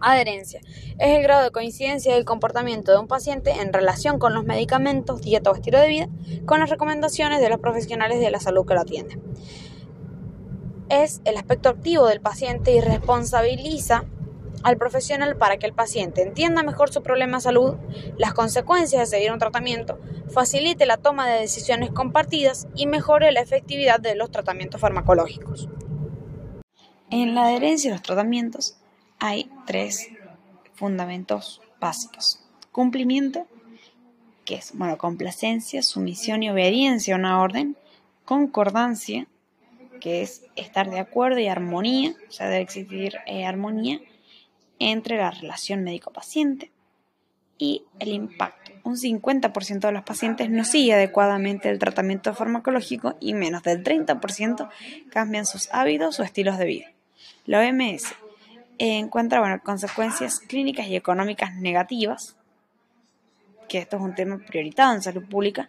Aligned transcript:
Adherencia. 0.00 0.60
Es 0.98 1.16
el 1.16 1.22
grado 1.22 1.44
de 1.44 1.50
coincidencia 1.50 2.14
del 2.14 2.24
comportamiento 2.24 2.92
de 2.92 2.98
un 2.98 3.08
paciente 3.08 3.50
en 3.50 3.72
relación 3.72 4.18
con 4.18 4.34
los 4.34 4.44
medicamentos, 4.44 5.20
dieta 5.20 5.50
o 5.50 5.54
estilo 5.54 5.78
de 5.78 5.88
vida, 5.88 6.08
con 6.46 6.60
las 6.60 6.70
recomendaciones 6.70 7.40
de 7.40 7.48
los 7.48 7.60
profesionales 7.60 8.20
de 8.20 8.30
la 8.30 8.40
salud 8.40 8.66
que 8.66 8.74
lo 8.74 8.80
atienden. 8.80 9.22
Es 10.88 11.20
el 11.24 11.36
aspecto 11.36 11.68
activo 11.68 12.06
del 12.06 12.20
paciente 12.20 12.72
y 12.72 12.80
responsabiliza 12.80 14.04
al 14.62 14.76
profesional 14.76 15.36
para 15.36 15.58
que 15.58 15.66
el 15.66 15.72
paciente 15.72 16.22
entienda 16.22 16.62
mejor 16.62 16.92
su 16.92 17.02
problema 17.02 17.38
de 17.38 17.42
salud, 17.42 17.76
las 18.18 18.34
consecuencias 18.34 19.00
de 19.00 19.16
seguir 19.16 19.32
un 19.32 19.38
tratamiento, 19.38 19.98
facilite 20.28 20.86
la 20.86 20.96
toma 20.96 21.28
de 21.28 21.40
decisiones 21.40 21.90
compartidas 21.90 22.68
y 22.74 22.86
mejore 22.86 23.32
la 23.32 23.40
efectividad 23.40 24.00
de 24.00 24.14
los 24.14 24.30
tratamientos 24.30 24.80
farmacológicos. 24.80 25.68
En 27.10 27.34
la 27.34 27.46
adherencia 27.46 27.90
a 27.90 27.94
los 27.94 28.02
tratamientos 28.02 28.79
hay 29.20 29.50
tres 29.66 30.08
fundamentos 30.74 31.60
básicos. 31.78 32.42
Cumplimiento, 32.72 33.46
que 34.44 34.56
es, 34.56 34.72
bueno, 34.74 34.98
complacencia, 34.98 35.82
sumisión 35.82 36.42
y 36.42 36.50
obediencia 36.50 37.14
a 37.14 37.18
una 37.18 37.40
orden. 37.40 37.76
Concordancia, 38.24 39.26
que 40.00 40.22
es 40.22 40.42
estar 40.56 40.90
de 40.90 40.98
acuerdo 40.98 41.38
y 41.38 41.48
armonía, 41.48 42.14
o 42.28 42.32
sea, 42.32 42.48
debe 42.48 42.62
existir 42.62 43.16
eh, 43.26 43.44
armonía 43.44 44.00
entre 44.78 45.18
la 45.18 45.30
relación 45.30 45.84
médico-paciente 45.84 46.72
y 47.58 47.84
el 47.98 48.08
impacto. 48.08 48.72
Un 48.82 48.96
50% 48.96 49.80
de 49.80 49.92
los 49.92 50.02
pacientes 50.02 50.48
no 50.48 50.64
sigue 50.64 50.94
adecuadamente 50.94 51.68
el 51.68 51.78
tratamiento 51.78 52.32
farmacológico 52.32 53.16
y 53.20 53.34
menos 53.34 53.62
del 53.62 53.84
30% 53.84 54.70
cambian 55.10 55.44
sus 55.44 55.68
hábitos 55.72 56.18
o 56.18 56.22
estilos 56.22 56.56
de 56.56 56.64
vida. 56.64 56.92
La 57.44 57.60
OMS 57.60 58.14
encuentra 58.80 59.40
bueno, 59.40 59.60
consecuencias 59.62 60.40
clínicas 60.40 60.86
y 60.86 60.96
económicas 60.96 61.54
negativas, 61.54 62.36
que 63.68 63.78
esto 63.78 63.96
es 63.96 64.02
un 64.02 64.14
tema 64.14 64.38
prioritado 64.38 64.94
en 64.94 65.02
salud 65.02 65.24
pública, 65.28 65.68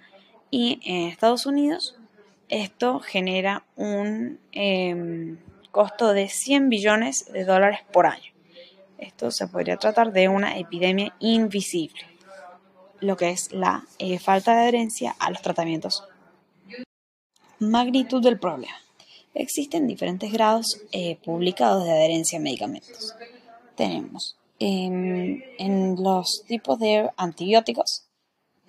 y 0.49 0.79
en 0.83 1.09
Estados 1.09 1.45
Unidos 1.45 1.97
esto 2.47 2.99
genera 2.99 3.63
un 3.75 4.39
em, 4.51 5.37
costo 5.71 6.13
de 6.13 6.27
100 6.27 6.69
billones 6.69 7.25
de 7.31 7.45
dólares 7.45 7.79
por 7.91 8.05
año. 8.05 8.31
Esto 8.97 9.31
se 9.31 9.47
podría 9.47 9.77
tratar 9.77 10.11
de 10.11 10.27
una 10.29 10.57
epidemia 10.57 11.13
invisible, 11.19 12.01
lo 12.99 13.17
que 13.17 13.31
es 13.31 13.51
la 13.51 13.85
eh, 13.99 14.19
falta 14.19 14.53
de 14.53 14.61
adherencia 14.61 15.15
a 15.19 15.31
los 15.31 15.41
tratamientos. 15.41 16.03
Magnitud 17.59 18.21
del 18.21 18.39
problema. 18.39 18.75
Existen 19.33 19.87
diferentes 19.87 20.31
grados 20.31 20.81
eh, 20.91 21.17
publicados 21.23 21.83
de 21.85 21.91
adherencia 21.91 22.39
a 22.39 22.41
medicamentos. 22.41 23.15
Tenemos 23.75 24.35
en, 24.61 25.95
los 25.97 26.43
tipos 26.47 26.77
de 26.79 27.09
antibióticos, 27.17 28.03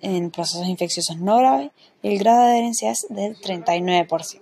en 0.01 0.31
procesos 0.31 0.67
infecciosos 0.67 1.17
no 1.17 1.37
graves, 1.37 1.71
el 2.01 2.17
grado 2.17 2.45
de 2.45 2.51
adherencia 2.51 2.91
es 2.91 3.05
del 3.09 3.37
39%. 3.37 4.41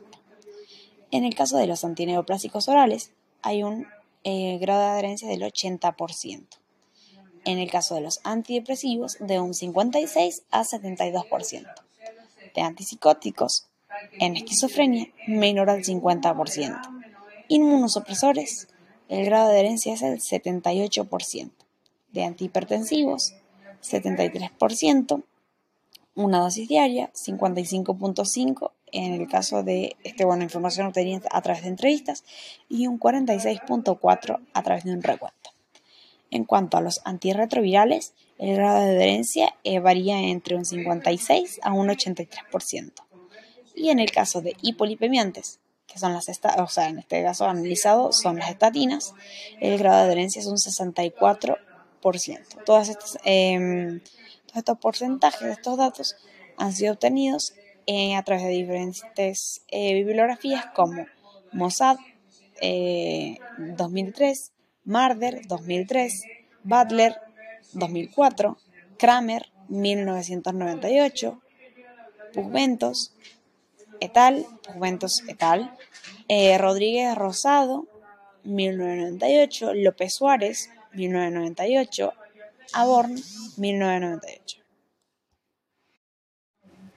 En 1.11 1.25
el 1.25 1.35
caso 1.35 1.57
de 1.57 1.67
los 1.67 1.83
antineoplásicos 1.83 2.69
orales, 2.69 3.11
hay 3.41 3.63
un 3.63 3.85
eh, 4.23 4.57
grado 4.59 4.81
de 4.81 4.87
adherencia 4.87 5.27
del 5.27 5.41
80%. 5.41 6.47
En 7.43 7.57
el 7.57 7.69
caso 7.69 7.95
de 7.95 8.01
los 8.01 8.21
antidepresivos, 8.23 9.17
de 9.19 9.39
un 9.39 9.53
56 9.53 10.43
a 10.51 10.63
72%. 10.63 11.65
De 12.55 12.61
antipsicóticos, 12.61 13.67
en 14.19 14.35
esquizofrenia, 14.35 15.07
menor 15.27 15.69
al 15.69 15.83
50%. 15.83 16.81
Inmunosupresores, 17.47 18.67
el 19.09 19.25
grado 19.25 19.49
de 19.49 19.55
adherencia 19.55 19.93
es 19.93 20.01
el 20.01 20.19
78%. 20.19 21.51
De 22.11 22.23
antihipertensivos, 22.23 23.33
73%. 23.81 25.23
Una 26.15 26.39
dosis 26.39 26.67
diaria, 26.67 27.11
55.5% 27.13 28.71
en 28.91 29.13
el 29.13 29.27
caso 29.27 29.63
de 29.63 29.95
este, 30.03 30.25
bueno, 30.25 30.43
información 30.43 30.87
obtenida 30.87 31.27
a 31.31 31.41
través 31.41 31.63
de 31.63 31.69
entrevistas 31.69 32.23
y 32.69 32.87
un 32.87 32.99
46.4% 32.99 34.39
a 34.53 34.63
través 34.63 34.83
de 34.83 34.93
un 34.93 35.01
recuento. 35.01 35.51
En 36.29 36.45
cuanto 36.45 36.77
a 36.77 36.81
los 36.81 37.01
antirretrovirales, 37.03 38.13
el 38.37 38.55
grado 38.55 38.79
de 38.79 38.91
adherencia 38.91 39.53
eh, 39.63 39.79
varía 39.79 40.19
entre 40.19 40.55
un 40.55 40.65
56 40.65 41.59
a 41.63 41.73
un 41.73 41.87
83%. 41.89 42.91
Y 43.81 43.89
en 43.89 43.99
el 43.99 44.11
caso 44.11 44.41
de 44.41 44.55
hipolipemiantes, 44.61 45.59
que 45.87 45.97
son 45.97 46.13
las 46.13 46.29
o 46.29 46.67
sea, 46.67 46.87
en 46.87 46.99
este 46.99 47.23
caso 47.23 47.45
analizado 47.45 48.13
son 48.13 48.37
las 48.37 48.51
estatinas, 48.51 49.15
el 49.59 49.79
grado 49.79 49.97
de 49.97 50.03
adherencia 50.03 50.39
es 50.39 50.45
un 50.45 50.57
64%. 50.57 51.57
Todas 52.63 52.89
estas, 52.89 53.17
em, 53.23 53.99
todos 54.45 54.57
estos 54.57 54.77
porcentajes, 54.77 55.41
estos 55.41 55.77
datos, 55.77 56.15
han 56.57 56.73
sido 56.73 56.93
obtenidos 56.93 57.55
eh, 57.87 58.15
a 58.15 58.21
través 58.21 58.43
de 58.43 58.51
diferentes 58.51 59.63
eh, 59.69 59.95
bibliografías 59.95 60.67
como 60.75 61.07
Mossad 61.51 61.97
2003, 62.61 62.61
eh, 62.61 64.51
Marder 64.85 65.47
2003, 65.47 66.23
Butler 66.63 67.15
2004, 67.73 68.59
Kramer 68.99 69.51
1998, 69.69 71.41
Pugventos 72.31 73.15
et 74.01 74.17
al, 74.17 74.45
Pugventos 74.65 75.23
et 75.29 75.41
al, 75.41 75.77
Rodríguez 76.59 77.15
Rosado 77.15 77.87
1998, 78.43 79.73
López 79.75 80.13
Suárez 80.13 80.69
1998, 80.93 82.13
Aborn 82.73 83.15
1998. 83.57 84.57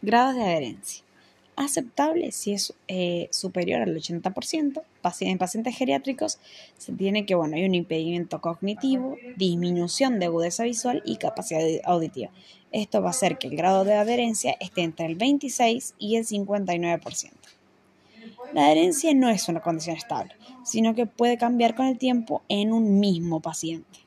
Grados 0.02 0.34
de 0.34 0.42
adherencia. 0.42 1.03
Aceptable 1.56 2.32
si 2.32 2.52
es 2.52 2.74
eh, 2.88 3.28
superior 3.30 3.82
al 3.82 3.94
80%. 3.94 4.82
En 5.20 5.38
pacientes 5.38 5.76
geriátricos 5.76 6.38
se 6.78 6.92
tiene 6.92 7.26
que, 7.26 7.34
bueno, 7.34 7.56
hay 7.56 7.64
un 7.64 7.74
impedimento 7.74 8.40
cognitivo, 8.40 9.16
disminución 9.36 10.18
de 10.18 10.26
agudeza 10.26 10.64
visual 10.64 11.02
y 11.04 11.16
capacidad 11.16 11.62
auditiva. 11.84 12.30
Esto 12.72 13.00
va 13.00 13.08
a 13.08 13.10
hacer 13.10 13.38
que 13.38 13.46
el 13.46 13.56
grado 13.56 13.84
de 13.84 13.94
adherencia 13.94 14.56
esté 14.58 14.82
entre 14.82 15.06
el 15.06 15.14
26 15.14 15.94
y 15.98 16.16
el 16.16 16.26
59%. 16.26 17.30
La 18.52 18.66
adherencia 18.66 19.14
no 19.14 19.28
es 19.30 19.48
una 19.48 19.60
condición 19.60 19.96
estable, 19.96 20.34
sino 20.64 20.94
que 20.94 21.06
puede 21.06 21.38
cambiar 21.38 21.74
con 21.74 21.86
el 21.86 21.98
tiempo 21.98 22.42
en 22.48 22.72
un 22.72 22.98
mismo 22.98 23.40
paciente. 23.40 24.00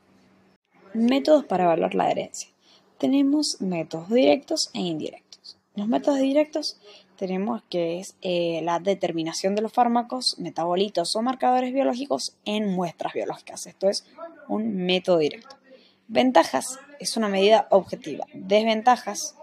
Métodos 0.94 1.44
para 1.44 1.64
evaluar 1.64 1.94
la 1.94 2.04
adherencia. 2.04 2.48
Tenemos 2.98 3.60
métodos 3.60 4.08
directos 4.10 4.70
e 4.74 4.80
indirectos. 4.80 5.56
Los 5.74 5.86
métodos 5.86 6.18
directos 6.18 6.78
tenemos 7.18 7.62
que 7.68 7.98
es 7.98 8.16
eh, 8.22 8.60
la 8.62 8.78
determinación 8.78 9.54
de 9.54 9.62
los 9.62 9.72
fármacos, 9.72 10.38
metabolitos 10.38 11.14
o 11.16 11.22
marcadores 11.22 11.74
biológicos 11.74 12.36
en 12.44 12.72
muestras 12.72 13.12
biológicas. 13.12 13.66
Esto 13.66 13.88
es 13.88 14.06
un 14.46 14.86
método 14.86 15.18
directo. 15.18 15.56
Ventajas 16.06 16.78
es 17.00 17.16
una 17.16 17.28
medida 17.28 17.66
objetiva. 17.70 18.24
Desventajas 18.32 19.34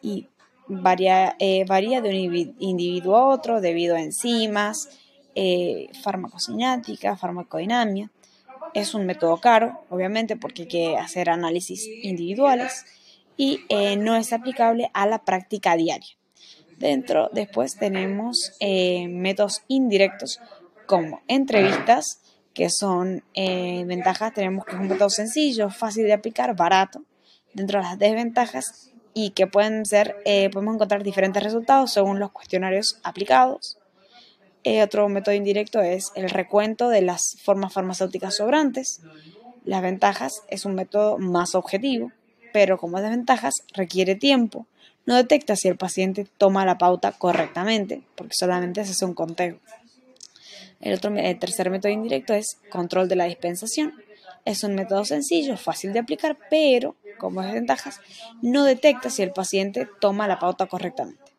y 0.00 0.28
varía, 0.68 1.36
eh, 1.40 1.64
varía 1.66 2.00
de 2.00 2.10
un 2.10 2.54
individuo 2.58 3.16
a 3.16 3.26
otro 3.26 3.60
debido 3.60 3.96
a 3.96 4.00
enzimas, 4.00 4.88
eh, 5.34 5.90
farmacocinética, 6.02 7.16
farmacodinamia. 7.16 8.10
Es 8.72 8.94
un 8.94 9.04
método 9.04 9.38
caro, 9.38 9.82
obviamente, 9.90 10.36
porque 10.36 10.62
hay 10.62 10.68
que 10.68 10.96
hacer 10.96 11.28
análisis 11.28 11.86
individuales 12.02 12.84
y 13.36 13.64
eh, 13.68 13.96
no 13.96 14.14
es 14.14 14.32
aplicable 14.32 14.90
a 14.94 15.06
la 15.06 15.24
práctica 15.24 15.74
diaria. 15.74 16.19
Dentro, 16.80 17.28
después 17.32 17.76
tenemos 17.76 18.52
eh, 18.58 19.06
métodos 19.08 19.62
indirectos 19.68 20.40
como 20.86 21.22
entrevistas, 21.28 22.20
que 22.54 22.70
son 22.70 23.22
eh, 23.34 23.84
ventajas, 23.86 24.34
tenemos 24.34 24.64
que 24.64 24.74
es 24.74 24.80
un 24.80 24.88
método 24.88 25.10
sencillo, 25.10 25.70
fácil 25.70 26.04
de 26.04 26.14
aplicar, 26.14 26.56
barato. 26.56 27.04
Dentro 27.54 27.78
de 27.78 27.84
las 27.84 27.98
desventajas 27.98 28.90
y 29.14 29.30
que 29.30 29.46
pueden 29.46 29.84
ser, 29.86 30.16
podemos 30.52 30.74
encontrar 30.74 31.02
diferentes 31.02 31.42
resultados 31.42 31.92
según 31.92 32.18
los 32.18 32.32
cuestionarios 32.32 32.98
aplicados. 33.02 33.78
otro 34.82 35.08
método 35.08 35.34
indirecto 35.34 35.80
es 35.80 36.12
el 36.14 36.30
recuento 36.30 36.88
de 36.88 37.02
las 37.02 37.36
formas 37.42 37.72
farmacéuticas 37.72 38.36
sobrantes. 38.36 39.00
Las 39.64 39.82
ventajas 39.82 40.42
es 40.48 40.64
un 40.64 40.74
método 40.74 41.18
más 41.18 41.54
objetivo 41.54 42.12
pero 42.52 42.78
como 42.78 43.00
desventajas 43.00 43.64
requiere 43.72 44.14
tiempo. 44.14 44.66
No 45.10 45.16
detecta 45.16 45.56
si 45.56 45.66
el 45.66 45.76
paciente 45.76 46.24
toma 46.38 46.64
la 46.64 46.78
pauta 46.78 47.10
correctamente, 47.10 48.00
porque 48.14 48.36
solamente 48.38 48.84
se 48.84 48.92
hace 48.92 49.04
un 49.04 49.14
conteo. 49.14 49.58
El, 50.80 50.94
otro, 50.94 51.12
tercer 51.40 51.68
método 51.68 51.90
indirecto 51.90 52.32
es 52.32 52.58
control 52.70 53.08
de 53.08 53.16
la 53.16 53.24
dispensación. 53.24 53.92
Es 54.44 54.62
un 54.62 54.76
método 54.76 55.04
sencillo, 55.04 55.56
fácil 55.56 55.92
de 55.92 55.98
aplicar, 55.98 56.38
pero 56.48 56.94
como 57.18 57.42
desventajas 57.42 57.98
no 58.40 58.62
detecta 58.62 59.10
si 59.10 59.24
el 59.24 59.32
paciente 59.32 59.88
toma 60.00 60.28
la 60.28 60.38
pauta 60.38 60.66
correctamente. 60.66 61.32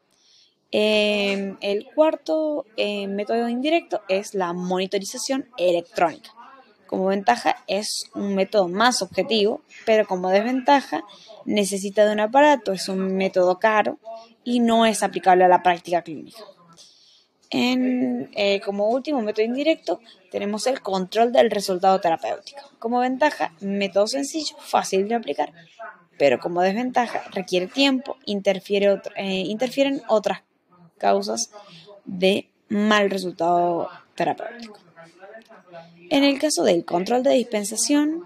Em, 0.72 1.56
el 1.62 1.86
cuarto 1.96 2.66
eh, 2.76 3.08
método 3.08 3.48
indirecto 3.48 4.02
es 4.10 4.34
la 4.34 4.52
monitorización 4.52 5.48
electrónica 5.58 6.32
Como 6.92 7.06
ventaja 7.06 7.56
es 7.68 8.12
un 8.16 8.36
método 8.36 8.68
más 8.68 9.02
objetivo, 9.02 9.62
pero 9.86 10.06
como 10.06 10.28
desventaja 10.30 11.06
necesita 11.46 12.06
de 12.06 12.12
un 12.12 12.20
aparato, 12.20 12.74
es 12.74 12.90
un 12.90 13.16
método 13.16 13.60
caro 13.60 13.98
y 14.44 14.60
no 14.60 14.86
es 14.86 15.02
aplicable 15.02 15.46
a 15.46 15.48
la 15.48 15.64
práctica 15.64 16.02
clínica. 16.02 16.44
Eh, 17.50 18.60
como 18.66 18.90
último 18.90 19.22
método 19.22 19.46
indirecto, 19.46 20.02
tenemos 20.32 20.68
el 20.68 20.82
control 20.82 21.32
del 21.32 21.50
resultado 21.50 22.02
terapéutico. 22.02 22.60
Como 22.78 23.00
ventaja, 23.00 23.54
método 23.62 24.08
sencillo, 24.08 24.58
fácil 24.60 25.08
de 25.08 25.16
aplicar, 25.16 25.54
pero 26.18 26.40
como 26.40 26.62
desventaja 26.62 27.24
requiere 27.32 27.68
tiempo, 27.68 28.18
interfiere 28.26 29.02
eh, 29.16 29.46
interfieren 29.48 30.02
otras 30.10 30.42
causas 30.98 31.52
de 32.04 32.50
mal 32.68 33.10
resultado 33.10 33.90
terapéutico. 34.14 34.91
En 36.10 36.24
el 36.24 36.40
caso 36.40 36.64
del 36.64 36.86
control 36.86 37.24
de 37.24 37.32
dispensación 37.32 38.24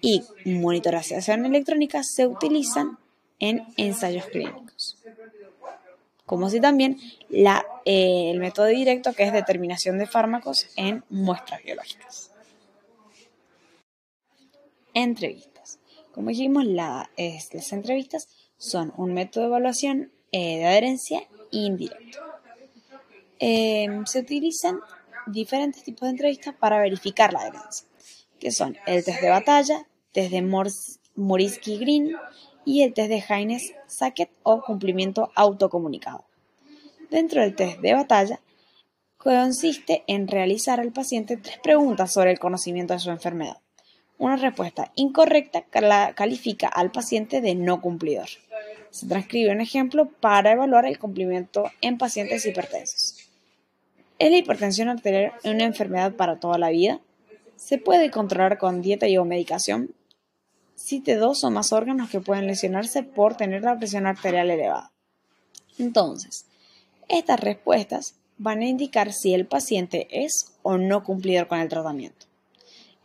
y 0.00 0.22
monitorización 0.44 1.46
electrónica 1.46 2.02
se 2.04 2.26
utilizan 2.26 2.98
en 3.38 3.66
ensayos 3.76 4.26
clínicos 4.26 4.96
como 6.26 6.48
si 6.48 6.60
también 6.60 6.98
la, 7.28 7.64
eh, 7.84 8.30
el 8.30 8.40
método 8.40 8.66
directo 8.66 9.12
que 9.12 9.24
es 9.24 9.32
determinación 9.32 9.98
de 9.98 10.06
fármacos 10.06 10.68
en 10.76 11.04
muestras 11.10 11.62
biológicas. 11.62 12.30
Entrevistas. 14.94 15.78
Como 16.12 16.30
dijimos, 16.30 16.64
las 16.64 17.08
entrevistas 17.72 18.28
son 18.56 18.92
un 18.96 19.12
método 19.12 19.44
de 19.44 19.48
evaluación 19.48 20.12
eh, 20.32 20.58
de 20.58 20.66
adherencia 20.66 21.22
indirecto. 21.50 22.20
Em, 23.40 24.06
se 24.06 24.20
utilizan 24.20 24.78
diferentes 25.26 25.84
tipos 25.84 26.02
de 26.02 26.10
entrevistas 26.10 26.54
para 26.54 26.80
verificar 26.80 27.32
la 27.32 27.40
adherencia, 27.40 27.86
que 28.38 28.50
son 28.50 28.76
el 28.86 29.04
test 29.04 29.20
de 29.20 29.30
batalla, 29.30 29.86
test 30.12 30.30
de 30.30 30.42
Morisky-Green 31.16 32.16
y 32.64 32.82
el 32.82 32.94
test 32.94 33.08
de 33.08 33.24
Haines-Sackett 33.26 34.30
o 34.42 34.62
cumplimiento 34.62 35.30
autocomunicado. 35.34 36.24
Dentro 37.10 37.40
del 37.40 37.54
test 37.54 37.80
de 37.80 37.94
batalla, 37.94 38.40
consiste 39.16 40.04
en 40.06 40.28
realizar 40.28 40.80
al 40.80 40.92
paciente 40.92 41.36
tres 41.36 41.58
preguntas 41.62 42.12
sobre 42.12 42.30
el 42.30 42.38
conocimiento 42.38 42.92
de 42.92 43.00
su 43.00 43.10
enfermedad. 43.10 43.58
Una 44.18 44.36
respuesta 44.36 44.92
incorrecta 44.94 45.62
califica 46.14 46.68
al 46.68 46.90
paciente 46.90 47.40
de 47.40 47.54
no 47.54 47.80
cumplidor. 47.80 48.28
Se 48.90 49.08
transcribe 49.08 49.50
un 49.50 49.60
ejemplo 49.60 50.08
para 50.20 50.52
evaluar 50.52 50.86
el 50.86 50.98
cumplimiento 50.98 51.64
en 51.80 51.98
pacientes 51.98 52.46
hipertensos. 52.46 53.23
¿Es 54.18 54.30
la 54.30 54.36
hipertensión 54.36 54.88
arterial 54.88 55.32
una 55.44 55.64
enfermedad 55.64 56.12
para 56.14 56.38
toda 56.38 56.56
la 56.56 56.70
vida? 56.70 57.00
¿Se 57.56 57.78
puede 57.78 58.10
controlar 58.10 58.58
con 58.58 58.80
dieta 58.80 59.08
y 59.08 59.16
o 59.16 59.24
medicación? 59.24 59.92
Cite 60.76 61.16
dos 61.16 61.42
o 61.42 61.50
más 61.50 61.72
órganos 61.72 62.10
que 62.10 62.20
pueden 62.20 62.46
lesionarse 62.46 63.02
por 63.02 63.36
tener 63.36 63.62
la 63.62 63.76
presión 63.76 64.06
arterial 64.06 64.50
elevada. 64.50 64.92
Entonces, 65.78 66.46
estas 67.08 67.40
respuestas 67.40 68.14
van 68.38 68.60
a 68.60 68.68
indicar 68.68 69.12
si 69.12 69.34
el 69.34 69.46
paciente 69.46 70.06
es 70.10 70.52
o 70.62 70.78
no 70.78 71.02
cumplidor 71.02 71.48
con 71.48 71.58
el 71.58 71.68
tratamiento. 71.68 72.26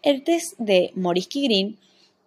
El 0.03 0.23
test 0.23 0.53
de 0.59 0.91
Morisky-Green, 0.95 1.77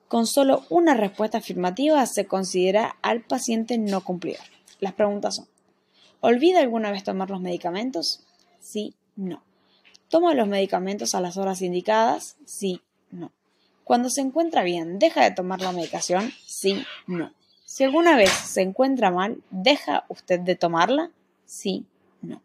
con 0.08 0.26
solo 0.26 0.64
una 0.70 0.94
respuesta 0.94 1.38
afirmativa, 1.38 2.05
se 2.06 2.26
considera 2.26 2.96
al 3.00 3.23
paciente 3.23 3.79
no 3.79 4.02
cumplidor. 4.02 4.44
Las 4.81 4.93
preguntas 4.93 5.37
son, 5.37 5.46
¿olvida 6.20 6.61
alguna 6.61 6.90
vez 6.90 7.05
tomar 7.05 7.31
los 7.31 7.40
medicamentos? 7.40 8.25
Sí, 8.62 8.94
no. 9.16 9.42
¿Toma 10.08 10.34
los 10.34 10.46
medicamentos 10.46 11.14
a 11.14 11.20
las 11.20 11.36
horas 11.36 11.60
indicadas? 11.62 12.36
Sí, 12.46 12.80
no. 13.10 13.32
Cuando 13.84 14.08
se 14.08 14.20
encuentra 14.20 14.62
bien, 14.62 14.98
¿deja 14.98 15.24
de 15.24 15.32
tomar 15.32 15.60
la 15.60 15.72
medicación? 15.72 16.32
Sí, 16.46 16.84
no. 17.06 17.32
Si 17.66 17.82
alguna 17.84 18.16
vez 18.16 18.30
se 18.30 18.62
encuentra 18.62 19.10
mal, 19.10 19.42
¿deja 19.50 20.04
usted 20.08 20.40
de 20.40 20.54
tomarla? 20.54 21.10
Sí, 21.44 21.84
no. 22.20 22.40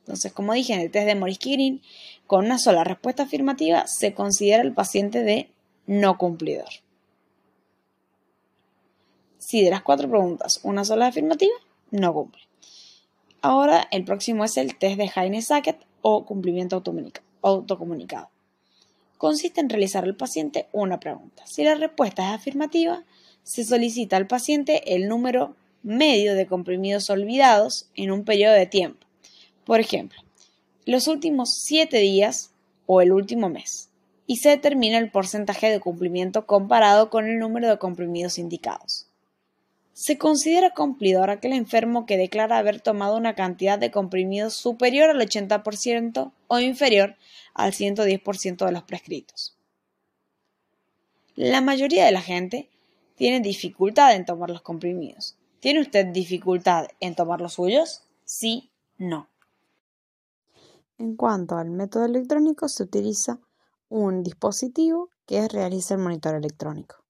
Entonces, 0.00 0.32
como 0.32 0.52
dije 0.52 0.74
en 0.74 0.80
el 0.80 0.90
test 0.90 1.06
de 1.06 1.14
Morisky-Green, 1.14 1.80
con 2.26 2.44
una 2.44 2.58
sola 2.58 2.82
respuesta 2.82 3.22
afirmativa 3.22 3.86
se 3.86 4.14
considera 4.14 4.62
el 4.62 4.72
paciente 4.72 5.22
de 5.22 5.50
no 5.86 6.18
cumplidor. 6.18 6.68
Si 9.38 9.62
de 9.62 9.70
las 9.70 9.82
cuatro 9.82 10.08
preguntas 10.08 10.60
una 10.64 10.84
sola 10.84 11.06
afirmativa, 11.06 11.54
no 11.90 12.12
cumple. 12.12 12.42
Ahora 13.42 13.88
el 13.90 14.04
próximo 14.04 14.44
es 14.44 14.56
el 14.56 14.76
test 14.78 14.96
de 14.96 15.10
Heine-Sackett 15.14 15.84
o 16.00 16.24
cumplimiento 16.24 16.80
autocomunicado. 17.42 18.30
Consiste 19.18 19.60
en 19.60 19.68
realizar 19.68 20.04
al 20.04 20.14
paciente 20.14 20.68
una 20.72 21.00
pregunta. 21.00 21.42
Si 21.46 21.64
la 21.64 21.74
respuesta 21.74 22.28
es 22.28 22.40
afirmativa, 22.40 23.04
se 23.42 23.64
solicita 23.64 24.16
al 24.16 24.28
paciente 24.28 24.94
el 24.94 25.08
número 25.08 25.56
medio 25.82 26.36
de 26.36 26.46
comprimidos 26.46 27.10
olvidados 27.10 27.88
en 27.96 28.12
un 28.12 28.24
periodo 28.24 28.54
de 28.54 28.66
tiempo. 28.66 29.04
Por 29.64 29.80
ejemplo, 29.80 30.20
los 30.86 31.08
últimos 31.08 31.50
siete 31.64 31.98
días 31.98 32.52
o 32.86 33.00
el 33.00 33.10
último 33.10 33.48
mes. 33.48 33.88
Y 34.28 34.36
se 34.36 34.50
determina 34.50 34.98
el 34.98 35.10
porcentaje 35.10 35.68
de 35.68 35.80
cumplimiento 35.80 36.46
comparado 36.46 37.10
con 37.10 37.26
el 37.26 37.40
número 37.40 37.68
de 37.68 37.78
comprimidos 37.78 38.38
indicados. 38.38 39.08
Se 39.92 40.18
considera 40.18 40.74
cumplidor 40.74 41.30
aquel 41.30 41.52
enfermo 41.52 42.06
que 42.06 42.16
declara 42.16 42.58
haber 42.58 42.80
tomado 42.80 43.16
una 43.16 43.34
cantidad 43.34 43.78
de 43.78 43.90
comprimidos 43.90 44.54
superior 44.54 45.10
al 45.10 45.20
80% 45.20 46.32
o 46.48 46.60
inferior 46.60 47.16
al 47.54 47.72
110% 47.72 48.64
de 48.64 48.72
los 48.72 48.82
prescritos. 48.84 49.56
La 51.34 51.60
mayoría 51.60 52.04
de 52.06 52.12
la 52.12 52.22
gente 52.22 52.70
tiene 53.16 53.40
dificultad 53.40 54.14
en 54.14 54.24
tomar 54.24 54.50
los 54.50 54.62
comprimidos, 54.62 55.36
¿Tiene 55.62 55.80
usted 55.80 56.06
dificultad 56.06 56.88
en 56.98 57.14
tomar 57.14 57.40
los 57.40 57.52
suyos? 57.52 58.02
Sí, 58.24 58.72
no. 58.98 59.28
En 60.98 61.14
cuanto 61.14 61.56
al 61.56 61.70
método 61.70 62.04
electrónico, 62.04 62.66
se 62.66 62.82
utiliza 62.82 63.38
un 63.88 64.24
dispositivo 64.24 65.10
que 65.24 65.46
realiza 65.46 65.94
el 65.94 66.00
monitor 66.00 66.34
electrónico. 66.34 67.01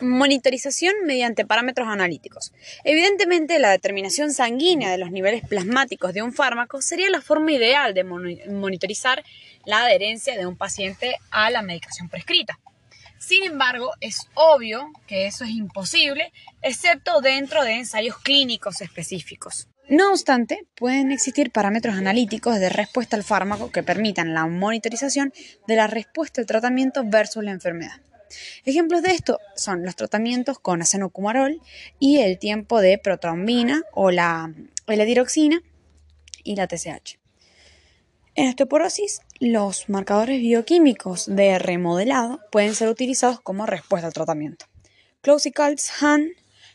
Monitorización 0.00 0.94
mediante 1.06 1.46
parámetros 1.46 1.88
analíticos. 1.88 2.52
Evidentemente, 2.84 3.58
la 3.58 3.70
determinación 3.70 4.32
sanguínea 4.32 4.90
de 4.90 4.98
los 4.98 5.10
niveles 5.10 5.42
plasmáticos 5.48 6.12
de 6.12 6.22
un 6.22 6.34
fármaco 6.34 6.82
sería 6.82 7.08
la 7.08 7.22
forma 7.22 7.52
ideal 7.52 7.94
de 7.94 8.04
monitorizar 8.04 9.24
la 9.64 9.84
adherencia 9.84 10.36
de 10.36 10.46
un 10.46 10.56
paciente 10.56 11.16
a 11.30 11.50
la 11.50 11.62
medicación 11.62 12.08
prescrita. 12.10 12.58
Sin 13.18 13.42
embargo, 13.42 13.92
es 14.00 14.28
obvio 14.34 14.92
que 15.06 15.26
eso 15.26 15.44
es 15.44 15.50
imposible, 15.50 16.32
excepto 16.60 17.20
dentro 17.22 17.64
de 17.64 17.78
ensayos 17.78 18.18
clínicos 18.18 18.82
específicos. 18.82 19.68
No 19.88 20.10
obstante, 20.10 20.66
pueden 20.74 21.12
existir 21.12 21.50
parámetros 21.50 21.96
analíticos 21.96 22.58
de 22.58 22.68
respuesta 22.68 23.16
al 23.16 23.24
fármaco 23.24 23.70
que 23.70 23.82
permitan 23.82 24.34
la 24.34 24.46
monitorización 24.46 25.32
de 25.66 25.76
la 25.76 25.86
respuesta 25.86 26.40
al 26.40 26.46
tratamiento 26.46 27.02
versus 27.04 27.42
la 27.42 27.52
enfermedad. 27.52 28.02
Ejemplos 28.64 29.02
de 29.02 29.12
esto 29.12 29.38
son 29.54 29.84
los 29.84 29.96
tratamientos 29.96 30.58
con 30.58 30.82
acenocumarol 30.82 31.60
y 31.98 32.18
el 32.18 32.38
tiempo 32.38 32.80
de 32.80 32.98
protrombina 32.98 33.82
o 33.92 34.10
la 34.10 34.52
L-diroxina 34.86 35.60
y 36.42 36.56
la 36.56 36.66
TSH. 36.66 37.18
En 38.34 38.48
osteoporosis, 38.48 39.20
los 39.40 39.88
marcadores 39.88 40.40
bioquímicos 40.40 41.26
de 41.26 41.58
remodelado 41.58 42.40
pueden 42.52 42.74
ser 42.74 42.88
utilizados 42.88 43.40
como 43.40 43.64
respuesta 43.64 44.06
al 44.06 44.12
tratamiento. 44.12 44.66
Close 45.22 45.48
y 45.48 45.52
Han 46.00 46.28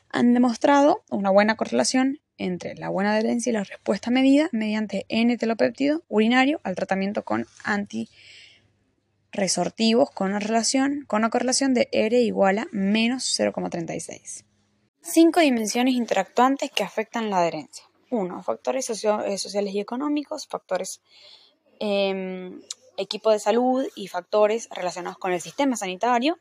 han 0.10 0.34
demostrado 0.34 1.04
una 1.10 1.30
buena 1.30 1.56
correlación 1.56 2.20
entre 2.38 2.76
la 2.76 2.90
buena 2.90 3.14
adherencia 3.14 3.52
y 3.52 3.54
la 3.54 3.64
respuesta 3.64 4.10
medida 4.12 4.50
mediante 4.52 5.06
N-telopéptido 5.08 6.04
urinario 6.10 6.60
al 6.64 6.76
tratamiento 6.76 7.24
con 7.24 7.46
antiresortivos 9.32 10.12
con 10.12 10.30
una, 10.30 10.40
relación, 10.40 11.06
con 11.08 11.20
una 11.20 11.30
correlación 11.30 11.74
de 11.74 11.90
R 11.92 12.20
igual 12.20 12.60
a 12.60 12.68
menos 12.72 13.24
0,36. 13.40 14.46
Cinco 15.02 15.40
dimensiones 15.40 15.96
interactuantes 15.96 16.70
que 16.72 16.84
afectan 16.84 17.30
la 17.30 17.40
adherencia. 17.40 17.86
1. 18.10 18.44
Factores 18.44 18.90
eh, 18.90 19.38
sociales 19.38 19.74
y 19.74 19.80
económicos, 19.80 20.48
factores 20.48 21.02
Em, 21.84 22.62
equipo 22.96 23.32
de 23.32 23.40
salud 23.40 23.84
y 23.96 24.08
factores 24.08 24.70
relacionados 24.70 25.18
con 25.18 25.34
el 25.34 25.42
sistema 25.42 25.76
sanitario, 25.76 26.38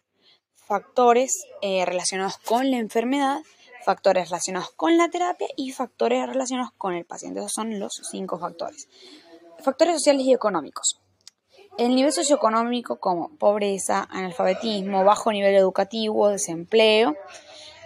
factores 0.55 1.47
eh, 1.63 1.87
relacionados 1.87 2.37
con 2.37 2.71
la 2.71 2.77
enfermedad, 2.77 3.39
factores 3.83 4.29
relacionados 4.29 4.71
con 4.73 4.99
la 4.99 5.09
terapia 5.09 5.49
y 5.57 5.73
factores 5.73 6.27
relacionados 6.27 6.73
con 6.77 6.93
el 6.93 7.07
paciente. 7.07 7.41
Esos 7.41 7.55
son 7.55 7.81
los 7.81 8.03
cinco 8.11 8.39
factores. 8.39 8.87
Factores 9.61 9.95
sociales 9.95 10.27
y 10.27 10.35
económicos. 10.35 11.01
El 11.79 11.95
nivel 11.95 12.13
socioeconómico 12.13 12.97
como 12.97 13.31
pobreza, 13.37 14.07
analfabetismo, 14.11 15.05
bajo 15.05 15.33
nivel 15.33 15.55
educativo, 15.55 16.29
desempleo, 16.29 17.15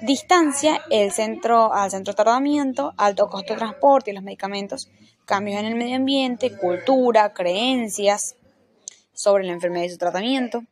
distancia 0.00 0.82
el 0.90 1.12
centro, 1.12 1.72
al 1.72 1.90
centro 1.90 2.12
de 2.12 2.16
tratamiento, 2.16 2.92
alto 2.96 3.28
costo 3.28 3.52
de 3.52 3.58
transporte 3.58 4.10
y 4.10 4.14
los 4.14 4.24
medicamentos, 4.24 4.90
cambios 5.24 5.60
en 5.60 5.66
el 5.66 5.74
medio 5.76 5.96
ambiente, 5.96 6.56
cultura, 6.56 7.32
creencias, 7.32 8.36
sobre 9.14 9.44
la 9.44 9.52
enfermedad 9.52 9.84
y 9.84 9.90
su 9.90 9.98
tratamiento, 9.98 10.64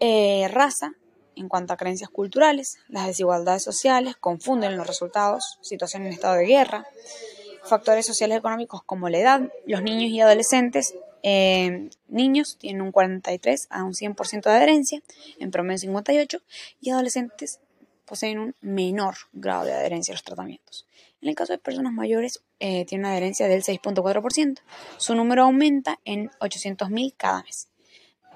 eh, 0.00 0.48
raza, 0.50 0.92
en 1.36 1.48
cuanto 1.48 1.72
a 1.72 1.76
creencias 1.76 2.10
culturales, 2.10 2.78
las 2.88 3.06
desigualdades 3.06 3.62
sociales 3.62 4.16
confunden 4.16 4.76
los 4.76 4.86
resultados, 4.86 5.58
situación 5.60 6.06
en 6.06 6.12
estado 6.12 6.34
de 6.34 6.46
guerra, 6.46 6.86
factores 7.62 8.06
sociales 8.06 8.38
económicos 8.38 8.82
como 8.84 9.08
la 9.08 9.18
edad, 9.18 9.40
los 9.66 9.82
niños 9.82 10.10
y 10.10 10.20
adolescentes, 10.20 10.94
eh, 11.22 11.90
niños 12.08 12.56
tienen 12.58 12.82
un 12.82 12.92
43 12.92 13.66
a 13.70 13.84
un 13.84 13.94
100% 13.94 14.42
de 14.42 14.50
adherencia, 14.50 15.02
en 15.38 15.50
promedio 15.50 15.78
58, 15.78 16.42
y 16.80 16.90
adolescentes 16.90 17.60
poseen 18.04 18.38
un 18.38 18.54
menor 18.60 19.14
grado 19.32 19.64
de 19.64 19.74
adherencia 19.74 20.12
a 20.12 20.16
los 20.16 20.24
tratamientos. 20.24 20.86
En 21.20 21.28
el 21.28 21.34
caso 21.34 21.52
de 21.52 21.58
personas 21.58 21.92
mayores, 21.92 22.42
eh, 22.60 22.84
tiene 22.84 23.02
una 23.02 23.12
adherencia 23.12 23.48
del 23.48 23.62
6.4%. 23.62 24.60
Su 24.98 25.14
número 25.14 25.42
aumenta 25.42 25.98
en 26.04 26.30
800.000 26.40 27.14
cada 27.16 27.42
mes. 27.42 27.68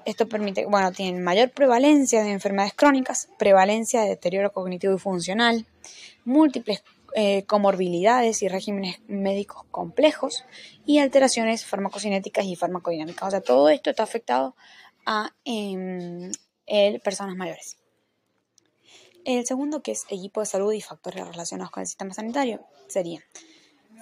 Esto 0.05 0.27
permite, 0.27 0.65
bueno, 0.65 0.91
tienen 0.91 1.23
mayor 1.23 1.49
prevalencia 1.51 2.23
de 2.23 2.31
enfermedades 2.31 2.73
crónicas, 2.73 3.29
prevalencia 3.39 4.01
de 4.01 4.09
deterioro 4.09 4.51
cognitivo 4.51 4.93
y 4.93 4.99
funcional, 4.99 5.65
múltiples 6.25 6.83
eh, 7.15 7.45
comorbilidades 7.45 8.41
y 8.41 8.47
regímenes 8.47 8.99
médicos 9.07 9.65
complejos 9.71 10.45
y 10.85 10.99
alteraciones 10.99 11.65
farmacocinéticas 11.65 12.45
y 12.45 12.55
farmacodinámicas. 12.55 13.27
O 13.27 13.31
sea, 13.31 13.41
todo 13.41 13.69
esto 13.69 13.89
está 13.89 14.03
afectado 14.03 14.55
a 15.05 15.31
em, 15.45 16.31
personas 17.03 17.35
mayores. 17.35 17.77
El 19.25 19.45
segundo, 19.45 19.81
que 19.81 19.91
es 19.91 20.05
equipo 20.09 20.41
de 20.41 20.45
salud 20.45 20.73
y 20.73 20.81
factores 20.81 21.27
relacionados 21.27 21.71
con 21.71 21.81
el 21.81 21.87
sistema 21.87 22.13
sanitario, 22.13 22.65
sería 22.87 23.23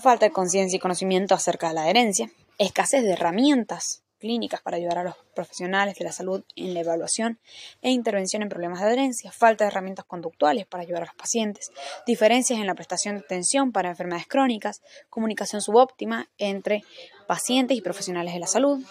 falta 0.01 0.25
de 0.25 0.32
conciencia 0.32 0.77
y 0.77 0.80
conocimiento 0.80 1.36
acerca 1.36 1.68
de 1.70 1.75
la 1.75 1.84
adherencia, 1.84 2.32
escasez 2.58 3.03
de 3.03 3.12
herramientas 3.12 4.03
clínicas 4.22 4.62
para 4.62 4.78
ayudar 4.78 5.00
a 5.00 5.04
los 5.04 5.16
profesionales 5.36 5.96
de 5.96 6.06
la 6.06 6.13
salud 6.13 6.44
en 6.56 6.74
la 6.74 6.80
evaluación 6.80 7.40
e 7.82 7.92
intervención 7.92 8.42
en 8.42 8.50
problemas 8.50 8.80
de 8.80 8.86
adherencia, 8.86 9.32
falta 9.32 9.66
de 9.66 9.70
herramientas 9.70 10.06
conductuales 10.06 10.66
para 10.66 10.84
ayudar 10.84 11.04
a 11.04 11.08
los 11.08 11.16
pacientes, 11.16 11.72
diferencias 12.08 12.60
en 12.60 12.68
la 12.68 12.75
prestación 12.75 13.16
de 13.16 13.25
atención 13.25 13.74
para 13.74 13.90
enfermedades 13.90 14.28
crónicas, 14.28 14.82
comunicación 15.10 15.62
subóptima 15.62 16.30
entre 16.38 16.84
pacientes 17.28 17.78
y 17.78 17.82
profesionales 17.82 18.34
de 18.34 18.40
la 18.40 18.48
salud, 18.48 18.82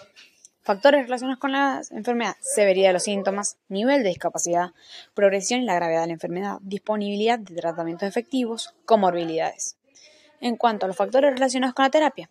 Factores 0.63 1.05
relacionados 1.05 1.39
con 1.39 1.51
la 1.51 1.81
enfermedad, 1.89 2.35
severidad 2.39 2.89
de 2.89 2.93
los 2.93 3.03
síntomas, 3.03 3.57
nivel 3.67 4.03
de 4.03 4.09
discapacidad, 4.09 4.73
progresión 5.15 5.61
y 5.61 5.65
la 5.65 5.73
gravedad 5.73 6.01
de 6.01 6.07
la 6.07 6.13
enfermedad, 6.13 6.59
disponibilidad 6.61 7.39
de 7.39 7.55
tratamientos 7.55 8.07
efectivos, 8.07 8.75
comorbilidades. 8.85 9.77
En 10.39 10.57
cuanto 10.57 10.85
a 10.85 10.87
los 10.87 10.95
factores 10.95 11.33
relacionados 11.33 11.73
con 11.73 11.83
la 11.83 11.89
terapia, 11.89 12.29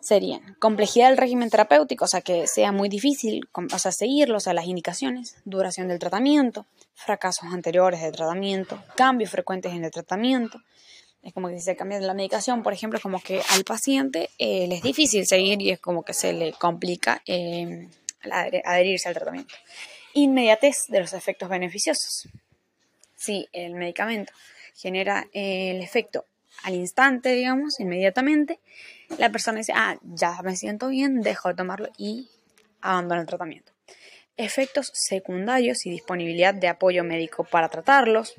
serían 0.00 0.56
complejidad 0.58 1.08
del 1.08 1.18
régimen 1.18 1.50
terapéutico, 1.50 2.04
o 2.04 2.08
sea, 2.08 2.20
que 2.20 2.46
sea 2.46 2.72
muy 2.72 2.88
difícil 2.88 3.48
o 3.52 3.78
sea, 3.78 3.92
seguirlos 3.92 4.46
a 4.46 4.54
las 4.54 4.66
indicaciones, 4.66 5.36
duración 5.44 5.88
del 5.88 5.98
tratamiento, 5.98 6.66
fracasos 6.94 7.52
anteriores 7.52 8.00
de 8.02 8.12
tratamiento, 8.12 8.82
cambios 8.96 9.30
frecuentes 9.30 9.72
en 9.72 9.84
el 9.84 9.90
tratamiento, 9.90 10.60
es 11.22 11.32
como 11.32 11.48
que 11.48 11.58
si 11.58 11.62
se 11.62 11.76
cambia 11.76 11.98
la 12.00 12.14
medicación, 12.14 12.62
por 12.62 12.72
ejemplo, 12.72 12.96
es 12.96 13.02
como 13.02 13.20
que 13.20 13.42
al 13.50 13.64
paciente 13.64 14.30
eh, 14.38 14.66
le 14.68 14.76
es 14.76 14.82
difícil 14.82 15.26
seguir 15.26 15.60
y 15.60 15.70
es 15.70 15.80
como 15.80 16.04
que 16.04 16.14
se 16.14 16.32
le 16.32 16.52
complica 16.52 17.22
eh, 17.26 17.88
adherirse 18.30 19.08
al 19.08 19.14
tratamiento. 19.14 19.54
Inmediatez 20.14 20.86
de 20.88 21.00
los 21.00 21.12
efectos 21.12 21.48
beneficiosos. 21.48 22.28
Si 23.16 23.48
el 23.52 23.74
medicamento 23.74 24.32
genera 24.76 25.26
eh, 25.32 25.72
el 25.72 25.82
efecto 25.82 26.24
al 26.62 26.74
instante, 26.74 27.32
digamos, 27.32 27.80
inmediatamente, 27.80 28.60
la 29.16 29.30
persona 29.30 29.58
dice, 29.58 29.72
ah, 29.74 29.96
ya 30.02 30.40
me 30.42 30.56
siento 30.56 30.88
bien, 30.88 31.22
dejo 31.22 31.48
de 31.48 31.54
tomarlo 31.54 31.88
y 31.96 32.28
abandona 32.80 33.22
el 33.22 33.26
tratamiento. 33.26 33.72
Efectos 34.36 34.90
secundarios 34.92 35.86
y 35.86 35.90
disponibilidad 35.90 36.54
de 36.54 36.68
apoyo 36.68 37.02
médico 37.04 37.44
para 37.44 37.68
tratarlos, 37.68 38.36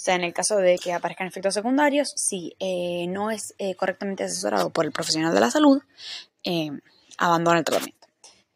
o 0.00 0.02
sea, 0.02 0.14
en 0.14 0.24
el 0.24 0.32
caso 0.32 0.56
de 0.56 0.78
que 0.78 0.94
aparezcan 0.94 1.26
efectos 1.26 1.52
secundarios, 1.52 2.10
si 2.16 2.56
eh, 2.58 3.04
no 3.08 3.30
es 3.30 3.54
eh, 3.58 3.74
correctamente 3.74 4.24
asesorado 4.24 4.70
por 4.70 4.86
el 4.86 4.92
profesional 4.92 5.34
de 5.34 5.40
la 5.40 5.50
salud, 5.50 5.82
eh, 6.42 6.70
abandona 7.18 7.58
el 7.58 7.66
tratamiento. 7.66 8.06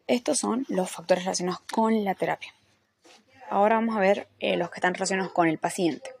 Estos 0.07 0.39
son 0.39 0.65
los 0.69 0.89
factores 0.89 1.23
relacionados 1.23 1.61
con 1.71 2.03
la 2.03 2.15
terapia. 2.15 2.51
Ahora 3.51 3.75
vamos 3.75 3.95
a 3.95 3.99
ver 3.99 4.27
los 4.41 4.71
que 4.71 4.77
están 4.77 4.95
relacionados 4.95 5.33
con 5.33 5.47
el 5.47 5.59
paciente. 5.59 6.14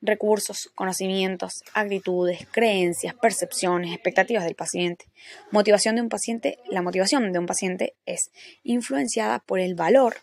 Recursos, 0.00 0.70
conocimientos, 0.74 1.64
actitudes, 1.74 2.46
creencias, 2.50 3.14
percepciones, 3.14 3.92
expectativas 3.92 4.44
del 4.44 4.54
paciente. 4.54 5.06
Motivación 5.50 5.96
de 5.96 6.02
un 6.02 6.08
paciente. 6.08 6.58
La 6.70 6.82
motivación 6.82 7.32
de 7.32 7.38
un 7.38 7.46
paciente 7.46 7.94
es 8.06 8.30
influenciada 8.62 9.40
por 9.40 9.58
el 9.58 9.74
valor 9.74 10.18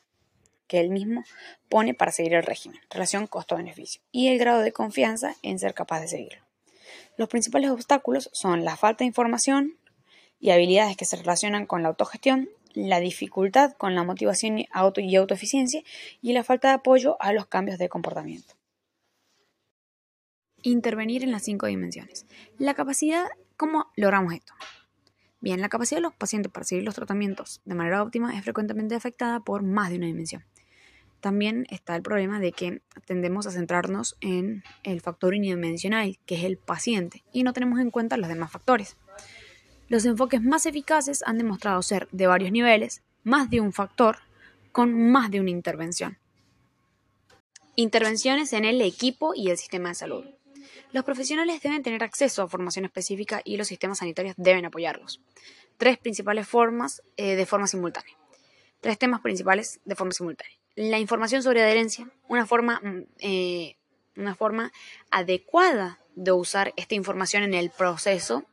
que 0.68 0.80
él 0.80 0.90
mismo 0.90 1.24
pone 1.70 1.94
para 1.94 2.12
seguir 2.12 2.34
el 2.34 2.44
régimen, 2.44 2.80
relación 2.90 3.28
costo-beneficio, 3.28 4.02
y 4.12 4.30
el 4.30 4.40
grado 4.40 4.62
de 4.62 4.72
confianza 4.72 5.36
en 5.44 5.60
ser 5.60 5.74
capaz 5.74 6.02
de 6.02 6.08
seguirlo. 6.08 6.44
Los 7.18 7.30
principales 7.30 7.70
obstáculos 7.70 8.30
son 8.34 8.66
la 8.66 8.76
falta 8.76 9.00
de 9.00 9.08
información 9.08 9.78
y 10.40 10.52
habilidades 10.52 10.98
que 10.98 11.06
se 11.06 11.18
relacionan 11.18 11.66
con 11.66 11.84
la 11.84 11.90
autogestión, 11.90 12.50
la 12.74 13.00
dificultad 13.00 13.74
con 13.74 13.96
la 13.96 14.04
motivación 14.04 14.60
y, 14.60 14.68
auto 14.72 15.02
y 15.02 15.16
autoeficiencia 15.16 15.82
y 16.22 16.34
la 16.34 16.44
falta 16.44 16.70
de 16.70 16.74
apoyo 16.76 17.18
a 17.20 17.32
los 17.32 17.48
cambios 17.48 17.78
de 17.78 17.90
comportamiento. 17.90 18.55
Intervenir 20.68 21.24
en 21.24 21.32
las 21.32 21.44
cinco 21.44 21.68
dimensiones. 21.68 22.26
La 22.58 22.74
capacidad, 22.74 23.28
¿cómo 23.56 23.92
logramos 23.96 24.34
esto? 24.34 24.54
Bien, 25.40 25.62
la 25.62 25.70
capacidad 25.70 25.98
de 25.98 26.04
los 26.04 26.14
pacientes 26.14 26.52
para 26.52 26.66
seguir 26.66 26.84
los 26.84 26.96
tratamientos 26.96 27.62
de 27.66 27.76
manera 27.76 28.02
óptima 28.02 28.36
es 28.38 28.44
frecuentemente 28.44 28.96
afectada 28.96 29.40
por 29.40 29.64
más 29.64 29.90
de 29.90 29.98
una 29.98 30.08
dimensión 30.08 30.44
también 31.26 31.66
está 31.72 31.96
el 31.96 32.04
problema 32.04 32.40
de 32.40 32.52
que 32.52 32.84
tendemos 33.08 33.48
a 33.48 33.52
centrarnos 33.52 34.16
en 34.22 34.64
el 34.84 35.02
factor 35.02 35.34
unidimensional, 35.34 36.20
que 36.28 36.36
es 36.36 36.44
el 36.44 36.60
paciente, 36.60 37.24
y 37.34 37.42
no 37.42 37.52
tenemos 37.52 37.80
en 37.80 37.90
cuenta 37.90 38.16
los 38.16 38.30
demás 38.30 38.52
factores. 38.52 38.96
Los 39.88 40.06
enfoques 40.06 40.44
más 40.44 40.68
eficaces 40.68 41.24
han 41.26 41.40
demostrado 41.40 41.82
ser 41.82 42.08
de 42.12 42.28
varios 42.28 42.52
niveles, 42.52 43.02
más 43.24 43.50
de 43.50 43.60
un 43.60 43.74
factor, 43.74 44.20
con 44.72 45.10
más 45.10 45.32
de 45.32 45.40
una 45.40 45.50
intervención. 45.50 46.20
Intervenciones 47.76 48.54
en 48.54 48.64
el 48.64 48.80
equipo 48.82 49.34
y 49.34 49.50
el 49.50 49.58
sistema 49.58 49.90
de 49.90 49.96
salud. 49.96 50.26
Los 50.96 51.04
profesionales 51.04 51.62
deben 51.62 51.84
tener 51.84 52.04
acceso 52.04 52.42
a 52.42 52.48
formación 52.48 52.86
específica 52.86 53.42
y 53.44 53.58
los 53.58 53.68
sistemas 53.68 53.98
sanitarios 53.98 54.36
deben 54.38 54.66
apoyarlos. 54.66 55.20
Tres 55.78 55.98
principales 55.98 56.48
formas 56.48 57.04
eh, 57.18 57.36
de 57.36 57.46
forma 57.46 57.68
simultánea. 57.68 58.16
Tres 58.80 58.98
temas 58.98 59.20
principales 59.20 59.82
de 59.84 59.96
forma 59.96 60.14
simultánea 60.14 60.56
la 60.76 61.00
información 61.00 61.42
sobre 61.42 61.62
adherencia, 61.62 62.10
una 62.28 62.46
forma, 62.46 62.80
mm, 62.82 63.02
eh, 63.20 63.78
una 64.16 64.36
forma 64.36 64.72
adecuada 65.10 66.00
de 66.16 66.32
usar 66.32 66.74
esta 66.78 66.96
información 66.96 67.44
en 67.44 67.54
el 67.54 67.70
proceso 67.70 68.46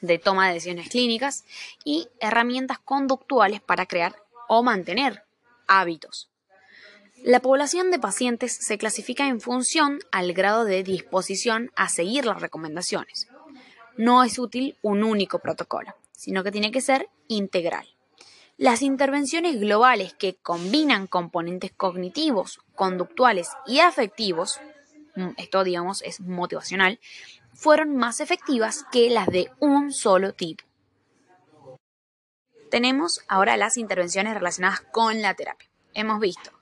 de 0.00 0.18
toma 0.18 0.48
de 0.48 0.54
decisiones 0.54 0.88
clínicas 0.88 1.44
y 1.84 2.08
herramientas 2.20 2.78
conductuales 2.78 3.60
para 3.60 3.86
crear 3.86 4.14
o 4.48 4.62
mantener 4.62 5.24
hábitos. 5.66 6.30
La 7.26 7.40
población 7.40 7.90
de 7.90 7.98
pacientes 7.98 8.52
se 8.52 8.78
clasifica 8.78 9.26
en 9.26 9.40
función 9.40 9.98
al 10.12 10.32
grado 10.32 10.64
de 10.64 10.84
disposición 10.84 11.72
a 11.74 11.88
seguir 11.88 12.24
las 12.24 12.40
recomendaciones. 12.40 13.26
No 13.96 14.22
es 14.22 14.38
útil 14.38 14.76
un 14.80 15.02
único 15.02 15.40
protocolo, 15.40 15.96
sino 16.12 16.44
que 16.44 16.52
tiene 16.52 16.70
que 16.70 16.80
ser 16.80 17.08
integral. 17.26 17.84
Las 18.58 18.80
intervenciones 18.80 19.58
globales 19.58 20.14
que 20.14 20.36
combinan 20.36 21.08
componentes 21.08 21.72
cognitivos, 21.72 22.60
conductuales 22.76 23.48
y 23.66 23.80
afectivos, 23.80 24.60
mm, 25.16 25.30
esto 25.36 25.64
digamos 25.64 26.02
es 26.02 26.20
motivacional, 26.20 27.00
fueron 27.54 27.96
más 27.96 28.20
efectivas 28.20 28.84
que 28.92 29.10
las 29.10 29.26
de 29.26 29.50
un 29.58 29.92
solo 29.92 30.32
tipo. 30.32 30.62
Tenemos 32.70 33.24
ahora 33.26 33.56
las 33.56 33.78
intervenciones 33.78 34.34
relacionadas 34.34 34.82
con 34.92 35.20
la 35.22 35.34
terapia. 35.34 35.68
Hemos 35.92 36.20
visto 36.20 36.55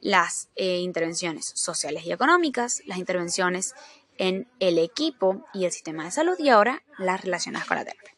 las 0.00 0.48
eh, 0.56 0.78
intervenciones 0.78 1.52
sociales 1.54 2.04
y 2.04 2.12
económicas, 2.12 2.82
las 2.86 2.98
intervenciones 2.98 3.74
en 4.18 4.48
el 4.60 4.78
equipo 4.78 5.46
y 5.54 5.64
el 5.64 5.72
sistema 5.72 6.04
de 6.04 6.10
salud 6.10 6.36
y 6.38 6.50
ahora 6.50 6.82
las 6.98 7.22
relacionadas 7.22 7.66
con 7.66 7.78
la 7.78 7.84
terapia. 7.84 8.14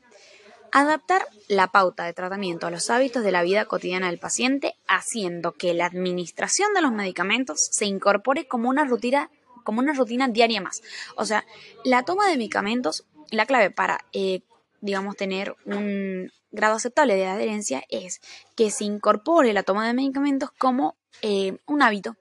Adaptar 0.73 1.27
la 1.49 1.69
pauta 1.69 2.05
de 2.05 2.15
tratamiento 2.15 2.67
a 2.67 2.71
los 2.71 2.89
hábitos 2.91 3.23
de 3.23 3.31
la 3.31 3.43
vida 3.43 3.67
cotidiana 3.67 4.09
del 4.09 4.19
paciente, 4.19 4.75
haciendo 4.89 5.53
que 5.53 5.75
la 5.75 5.87
administración 5.87 6.73
de 6.75 6.81
los 6.81 6.93
medicamentos 6.93 7.69
se 7.71 7.85
incorpore 7.85 8.49
como 8.49 8.71
una 8.71 8.85
rutina, 8.85 9.31
como 9.65 9.81
una 9.81 9.93
rutina 9.93 10.29
diaria 10.29 10.61
más. 10.61 10.83
O 11.15 11.27
sea, 11.27 11.45
la 11.85 12.05
toma 12.05 12.27
de 12.27 12.39
medicamentos, 12.39 13.05
la 13.31 13.45
clave 13.45 13.71
para, 13.71 14.05
eh, 14.13 14.41
digamos, 14.81 15.15
tener 15.15 15.55
un 15.67 16.33
grado 16.53 16.77
aceptable 16.77 17.17
de 17.17 17.27
adherencia 17.27 17.85
es 17.91 18.21
que 18.57 18.71
se 18.71 18.85
incorpore 18.85 19.53
la 19.53 19.63
toma 19.63 19.87
de 19.87 19.95
medicamentos 19.95 20.51
como 20.53 20.97
eh, 21.21 21.59
un 21.67 21.83
hábito 21.83 22.17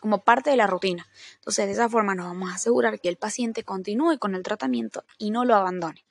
como 0.00 0.22
parte 0.22 0.50
de 0.50 0.56
la 0.56 0.66
rutina. 0.66 1.06
Entonces, 1.36 1.66
de 1.66 1.72
esa 1.72 1.88
forma 1.88 2.14
nos 2.14 2.26
vamos 2.26 2.52
a 2.52 2.54
asegurar 2.54 3.00
que 3.00 3.08
el 3.08 3.16
paciente 3.16 3.64
continúe 3.64 4.18
con 4.18 4.34
el 4.34 4.42
tratamiento 4.42 5.04
y 5.18 5.30
no 5.30 5.44
lo 5.44 5.54
abandone. 5.54 6.04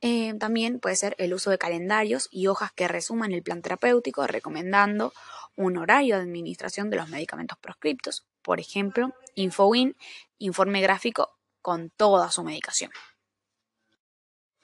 Eh, 0.00 0.34
también 0.40 0.80
puede 0.80 0.96
ser 0.96 1.14
el 1.18 1.32
uso 1.32 1.50
de 1.50 1.58
calendarios 1.58 2.28
y 2.32 2.48
hojas 2.48 2.72
que 2.72 2.88
resuman 2.88 3.30
el 3.32 3.42
plan 3.42 3.62
terapéutico, 3.62 4.26
recomendando 4.26 5.12
un 5.54 5.76
horario 5.76 6.16
de 6.16 6.22
administración 6.22 6.90
de 6.90 6.96
los 6.96 7.08
medicamentos 7.08 7.56
proscriptos, 7.58 8.26
por 8.42 8.58
ejemplo, 8.58 9.14
InfoWin, 9.36 9.96
informe 10.38 10.80
gráfico 10.80 11.38
con 11.60 11.90
toda 11.90 12.32
su 12.32 12.42
medicación. 12.42 12.90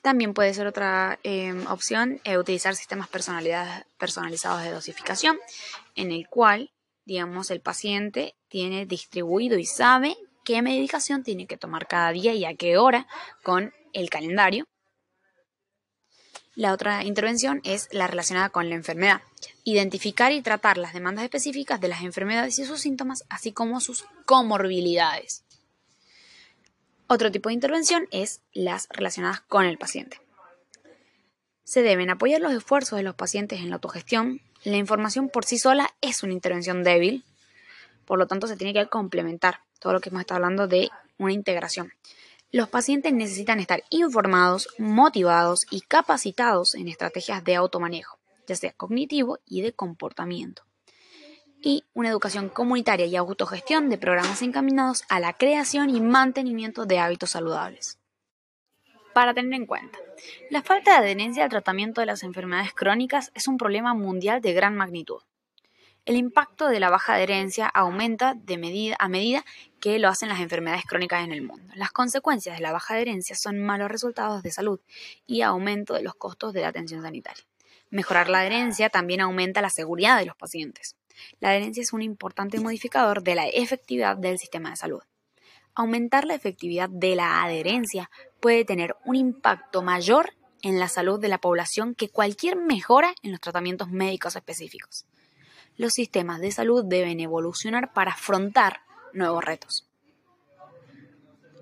También 0.09 0.33
puede 0.33 0.55
ser 0.55 0.67
otra 0.67 1.19
em, 1.23 1.67
opción 1.67 2.19
eh, 2.25 2.39
utilizar 2.39 2.75
sistemas 2.75 3.09
personalizados 3.09 4.63
de 4.63 4.71
dosificación, 4.71 5.39
en 5.97 6.13
el 6.13 6.27
cual, 6.29 6.71
digamos, 7.05 7.51
el 7.51 7.61
paciente 7.61 8.35
tiene 8.49 8.87
distribuido 8.87 9.59
y 9.59 9.67
sabe 9.67 10.17
qué 10.47 10.63
medicación 10.63 11.25
tiene 11.25 11.47
que 11.47 11.59
tomar 11.59 11.87
cada 11.87 12.11
día 12.13 12.33
y 12.33 12.47
a 12.47 12.55
qué 12.55 12.79
hora 12.79 13.07
con 13.43 13.75
el 13.93 14.09
calendario 14.09 14.65
la 16.55 16.73
otra 16.73 17.05
intervención 17.05 17.61
es 17.63 17.89
la 17.93 18.07
relacionada 18.07 18.49
con 18.49 18.71
la 18.71 18.77
enfermedad. 18.77 19.21
Identificar 19.63 20.33
y 20.33 20.41
tratar 20.41 20.79
las 20.79 20.95
demandas 20.95 21.25
específicas 21.25 21.83
de 21.83 21.89
las 21.89 22.03
enfermedades 22.03 22.59
y 22.59 22.65
sus 22.65 22.81
síntomas, 22.81 23.25
así 23.29 23.53
como 23.53 23.81
sus 23.83 24.07
comorbilidades. 24.25 25.45
Otro 27.11 27.33
tipo 27.33 27.49
de 27.49 27.55
intervención 27.55 28.07
es 28.11 28.43
las 28.53 28.87
relacionadas 28.91 29.41
con 29.41 29.65
el 29.65 29.79
paciente. 29.79 30.21
Se 31.65 31.81
deben 31.81 32.11
apoyar 32.11 32.43
los 32.43 32.53
esfuerzos 32.53 32.99
de 32.99 33.03
los 33.03 33.15
pacientes 33.15 33.61
en 33.61 33.71
la 33.71 33.77
autogestión. 33.77 34.43
La 34.63 34.77
información 34.77 35.31
por 35.31 35.47
sí 35.47 35.59
sola 35.59 35.95
es 36.03 36.23
una 36.23 36.35
intervención 36.35 36.85
débil, 36.85 37.25
por 38.05 38.19
lo 38.19 38.27
tanto 38.27 38.47
se 38.47 38.59
tiene 38.59 38.75
que 38.75 38.91
complementar 38.91 39.61
todo 39.79 39.95
lo 39.95 40.01
que 40.01 40.11
hemos 40.11 40.21
estado 40.21 40.37
hablando 40.37 40.69
de 40.69 40.91
una 41.17 41.33
integración. 41.33 41.95
Los 42.53 42.69
pacientes 42.69 43.15
necesitan 43.15 43.59
estar 43.59 43.83
informados, 43.89 44.69
motivados 44.77 45.67
y 45.71 45.81
capacitados 45.81 46.75
en 46.75 46.89
estrategias 46.89 47.43
de 47.43 47.55
automanejo, 47.55 48.19
ya 48.47 48.55
sea 48.55 48.73
cognitivo 48.73 49.39
y 49.47 49.63
de 49.63 49.73
comportamiento. 49.73 50.68
Y 51.61 51.85
una 51.95 52.09
educación 52.09 52.49
comunitaria 52.49 53.07
y 53.07 53.17
autogestión 53.17 53.89
de 53.91 53.99
programas 53.99 54.43
encaminados 54.43 55.05
a 55.09 55.21
la 55.21 55.33
creación 55.33 55.91
y 55.91 56.01
mantenimiento 56.01 56.87
de 56.87 56.99
hábitos 56.99 57.31
saludables. 57.31 57.99
Para 59.13 59.35
tener 59.35 59.53
en 59.55 59.67
cuenta, 59.67 59.99
la 60.51 60.63
falta 60.63 60.93
de 60.93 60.99
adherencia 60.99 61.45
al 61.45 61.51
tratamiento 61.51 62.01
de 62.01 62.07
las 62.07 62.23
enfermedades 62.23 62.73
crónicas 62.73 63.33
es 63.35 63.49
un 63.49 63.59
problema 63.59 63.95
mundial 63.95 64.41
de 64.41 64.53
gran 64.53 64.77
magnitud 64.77 65.23
el 66.09 66.17
impacto 66.17 66.69
de 66.69 66.81
la 66.81 66.89
baja 66.89 67.17
adherencia 67.17 67.67
aumenta 67.67 68.33
de 68.35 68.57
medida, 68.57 68.97
a 68.99 69.11
medida 69.11 69.45
que 69.79 69.99
lo 69.99 70.09
hacen 70.09 70.31
las 70.31 70.41
enfermedades 70.41 70.87
crónicas 70.87 71.23
en 71.23 71.33
el 71.33 71.43
mundo. 71.43 71.71
Las 71.77 71.91
consecuencias 71.91 72.57
de 72.57 72.63
la 72.63 72.73
baja 72.73 72.95
adherencia 72.95 73.37
son 73.37 73.59
malos 73.59 73.91
resultados 73.91 74.43
de 74.43 74.51
salud 74.51 74.81
y 75.27 75.43
aumento 75.43 75.93
de 75.93 76.03
los 76.03 76.15
costos 76.15 76.55
de 76.55 76.63
la 76.63 76.69
atención 76.69 77.03
sanitaria. 77.03 77.45
Mejorar 77.91 78.31
la 78.31 78.41
adherencia 78.41 78.89
también 78.89 79.21
aumenta 79.21 79.61
la 79.61 79.69
seguridad 79.69 80.19
de 80.19 80.25
los 80.25 80.35
pacientes. 80.35 80.97
La 81.41 81.51
adherencia 81.51 81.83
es 81.83 81.93
un 81.93 82.03
importante 82.03 82.61
modificador 82.61 83.23
de 83.23 83.35
la 83.35 83.47
efectividad 83.47 84.17
del 84.17 84.39
sistema 84.39 84.71
de 84.71 84.77
salud. 84.77 85.03
Aumentar 85.75 86.25
la 86.25 86.35
efectividad 86.35 86.89
de 86.89 87.15
la 87.17 87.43
adherencia 87.43 88.11
puede 88.41 88.65
tener 88.65 88.97
un 89.05 89.17
impacto 89.17 89.83
mayor 89.83 90.35
en 90.63 90.79
la 90.79 90.89
salud 90.89 91.21
de 91.21 91.29
la 91.29 91.39
población 91.39 91.95
que 91.95 92.09
cualquier 92.09 92.57
mejora 92.57 93.15
en 93.23 93.31
los 93.31 93.41
tratamientos 93.41 93.91
médicos 93.91 94.35
específicos 94.35 95.07
los 95.79 95.93
sistemas 95.93 96.41
de 96.41 96.51
salud 96.51 96.85
deben 96.85 97.21
evolucionar 97.21 97.93
para 97.95 98.11
afrontar 98.11 98.81
nuevos 99.15 99.43
retos. 99.45 99.89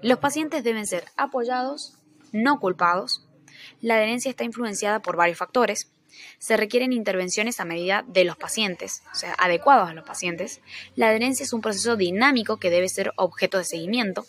Los 0.03 0.19
pacientes 0.19 0.65
deben 0.65 0.87
ser 0.87 1.05
apoyados, 1.17 1.99
no 2.33 2.59
culpados. 2.59 3.29
La 3.81 3.95
adherencia 3.95 4.31
está 4.31 4.45
influenciada 4.45 5.01
por 5.01 5.17
varios 5.17 5.39
factores. 5.39 5.93
Se 6.39 6.57
requieren 6.57 6.93
intervenciones 6.93 7.61
a 7.61 7.65
medida 7.65 8.05
de 8.07 8.25
los 8.25 8.37
pacientes, 8.37 9.03
o 9.13 9.15
sea, 9.15 9.35
adecuados 9.35 9.89
a 9.89 9.95
los 9.95 10.05
pacientes. 10.05 10.61
La 10.95 11.09
adherencia 11.09 11.45
es 11.45 11.53
un 11.53 11.61
proceso 11.61 11.97
dinámico 11.97 12.59
que 12.59 12.71
debe 12.71 12.89
ser 12.89 13.13
objeto 13.17 13.59
de 13.59 13.65
seguimiento. 13.65 14.27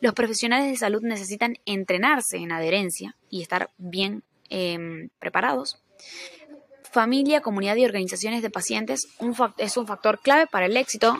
Los 0.00 0.14
profesionales 0.14 0.70
de 0.70 0.76
salud 0.76 1.02
necesitan 1.02 1.58
entrenarse 1.64 2.38
en 2.38 2.50
adherencia 2.50 3.16
y 3.30 3.40
estar 3.42 3.70
bien 3.78 4.24
em, 4.50 5.10
preparados. 5.20 5.80
Familia, 6.90 7.40
comunidad 7.40 7.76
y 7.76 7.84
organizaciones 7.84 8.42
de 8.42 8.50
pacientes 8.50 9.06
es 9.58 9.76
un 9.76 9.86
factor 9.86 10.20
clave 10.20 10.46
para 10.46 10.66
el 10.66 10.76
éxito 10.76 11.16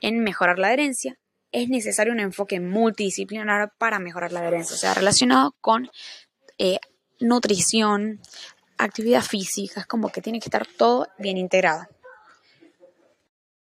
en 0.00 0.22
mejorar 0.22 0.58
la 0.58 0.66
adherencia. 0.66 1.16
Es 1.52 1.68
necesario 1.68 2.12
un 2.12 2.20
enfoque 2.20 2.60
multidisciplinar 2.60 3.72
para 3.78 4.00
mejorar 4.00 4.32
la 4.32 4.40
adherencia, 4.40 4.74
o 4.74 4.78
sea, 4.78 4.94
relacionado 4.94 5.54
con 5.60 5.88
eh, 6.58 6.78
nutrición, 7.20 8.20
actividad 8.78 9.22
física, 9.22 9.80
es 9.80 9.86
como 9.86 10.10
que 10.10 10.20
tiene 10.20 10.40
que 10.40 10.46
estar 10.46 10.66
todo 10.66 11.08
bien 11.18 11.36
integrado. 11.36 11.86